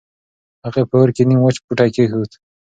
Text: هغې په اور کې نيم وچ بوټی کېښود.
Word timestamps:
هغې 0.65 0.83
په 0.89 0.95
اور 0.99 1.09
کې 1.15 1.23
نيم 1.29 1.39
وچ 1.43 1.57
بوټی 1.65 1.89
کېښود. 1.95 2.31